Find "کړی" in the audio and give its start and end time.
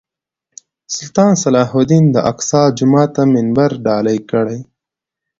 4.31-4.59